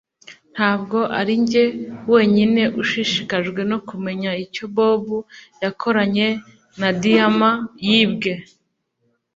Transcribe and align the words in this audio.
Ntabwo 0.53 0.97
arinjye 1.19 1.63
wenyine 2.13 2.61
ushishikajwe 2.81 3.61
no 3.71 3.77
kumenya 3.87 4.31
icyo 4.45 4.65
Bobo 4.75 5.17
yakoranye 5.63 6.27
na 6.79 6.89
diyama 7.01 7.51
yibwe 7.87 8.33